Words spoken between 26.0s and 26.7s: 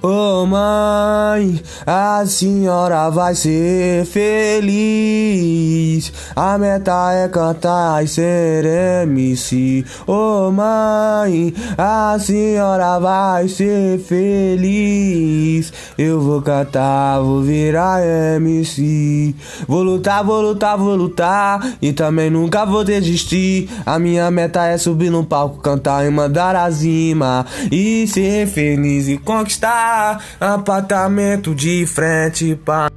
e mandar a